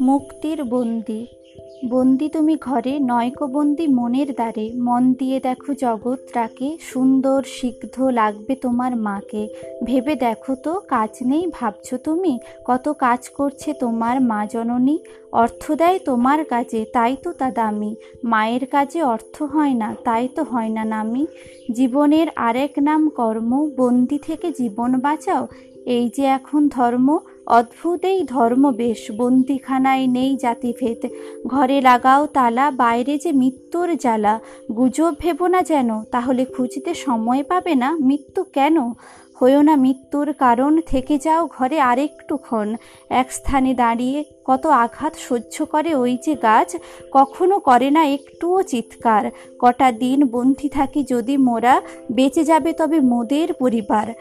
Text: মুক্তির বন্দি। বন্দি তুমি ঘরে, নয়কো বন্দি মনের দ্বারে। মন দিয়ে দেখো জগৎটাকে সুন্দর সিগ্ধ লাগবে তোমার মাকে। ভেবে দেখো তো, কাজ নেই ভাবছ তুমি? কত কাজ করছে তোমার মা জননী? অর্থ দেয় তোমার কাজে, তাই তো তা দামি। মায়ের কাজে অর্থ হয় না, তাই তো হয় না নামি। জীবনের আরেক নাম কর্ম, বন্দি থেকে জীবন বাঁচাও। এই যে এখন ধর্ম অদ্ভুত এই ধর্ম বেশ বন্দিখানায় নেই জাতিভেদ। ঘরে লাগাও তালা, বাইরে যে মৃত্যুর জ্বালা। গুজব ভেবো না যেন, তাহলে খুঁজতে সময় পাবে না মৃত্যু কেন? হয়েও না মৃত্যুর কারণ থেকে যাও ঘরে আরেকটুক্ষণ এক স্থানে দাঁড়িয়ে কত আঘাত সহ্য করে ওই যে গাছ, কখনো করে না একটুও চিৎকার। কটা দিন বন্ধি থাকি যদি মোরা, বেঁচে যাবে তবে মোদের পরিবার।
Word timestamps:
মুক্তির 0.00 0.64
বন্দি। 0.64 1.26
বন্দি 1.88 2.28
তুমি 2.28 2.56
ঘরে, 2.60 2.98
নয়কো 2.98 3.46
বন্দি 3.46 3.86
মনের 3.86 4.32
দ্বারে। 4.32 4.72
মন 4.74 5.12
দিয়ে 5.12 5.40
দেখো 5.40 5.74
জগৎটাকে 5.74 6.76
সুন্দর 6.80 7.42
সিগ্ধ 7.46 8.02
লাগবে 8.02 8.54
তোমার 8.54 8.96
মাকে। 8.96 9.48
ভেবে 9.84 10.14
দেখো 10.14 10.54
তো, 10.54 10.80
কাজ 10.88 11.10
নেই 11.26 11.46
ভাবছ 11.52 11.94
তুমি? 11.94 12.38
কত 12.64 12.88
কাজ 12.98 13.28
করছে 13.28 13.72
তোমার 13.72 14.20
মা 14.20 14.46
জননী? 14.46 14.98
অর্থ 15.32 15.72
দেয় 15.72 15.98
তোমার 15.98 16.44
কাজে, 16.44 16.84
তাই 16.92 17.16
তো 17.22 17.32
তা 17.32 17.50
দামি। 17.50 17.94
মায়ের 18.24 18.66
কাজে 18.66 19.02
অর্থ 19.02 19.42
হয় 19.42 19.74
না, 19.74 19.96
তাই 20.04 20.28
তো 20.28 20.42
হয় 20.42 20.68
না 20.68 20.84
নামি। 20.84 21.26
জীবনের 21.72 22.26
আরেক 22.36 22.70
নাম 22.78 23.08
কর্ম, 23.08 23.70
বন্দি 23.76 24.18
থেকে 24.18 24.52
জীবন 24.58 25.00
বাঁচাও। 25.00 25.48
এই 25.84 26.10
যে 26.16 26.24
এখন 26.24 26.68
ধর্ম 26.68 27.18
অদ্ভুত 27.48 28.04
এই 28.04 28.22
ধর্ম 28.24 28.70
বেশ 28.70 29.10
বন্দিখানায় 29.16 30.06
নেই 30.06 30.36
জাতিভেদ। 30.36 31.08
ঘরে 31.46 31.80
লাগাও 31.80 32.26
তালা, 32.26 32.70
বাইরে 32.70 33.18
যে 33.18 33.32
মৃত্যুর 33.32 33.96
জ্বালা। 33.96 34.40
গুজব 34.76 35.14
ভেবো 35.18 35.46
না 35.46 35.62
যেন, 35.62 36.02
তাহলে 36.02 36.44
খুঁজতে 36.44 36.94
সময় 36.94 37.42
পাবে 37.42 37.74
না 37.74 37.96
মৃত্যু 38.00 38.44
কেন? 38.44 38.76
হয়েও 39.40 39.62
না 39.62 39.76
মৃত্যুর 39.76 40.32
কারণ 40.32 40.80
থেকে 40.86 41.18
যাও 41.18 41.46
ঘরে 41.46 41.80
আরেকটুক্ষণ 41.80 42.76
এক 43.08 43.32
স্থানে 43.32 43.74
দাঁড়িয়ে 43.74 44.24
কত 44.44 44.66
আঘাত 44.66 45.14
সহ্য 45.28 45.64
করে 45.64 45.94
ওই 45.94 46.18
যে 46.24 46.34
গাছ, 46.34 46.76
কখনো 47.12 47.58
করে 47.58 47.90
না 47.90 48.06
একটুও 48.06 48.62
চিৎকার। 48.62 49.30
কটা 49.58 49.92
দিন 49.92 50.26
বন্ধি 50.26 50.68
থাকি 50.68 51.04
যদি 51.10 51.36
মোরা, 51.36 51.82
বেঁচে 52.12 52.44
যাবে 52.44 52.72
তবে 52.72 53.00
মোদের 53.00 53.52
পরিবার। 53.52 54.14